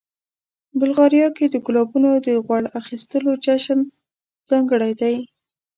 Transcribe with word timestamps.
بلغاریا 0.79 1.27
کې 1.37 1.45
د 1.49 1.55
ګلابونو 1.65 2.09
د 2.25 2.27
غوړ 2.45 2.63
اخیستلو 2.81 3.31
جشن 3.45 3.79
ځانګړی 4.49 4.91
دی. 5.01 5.15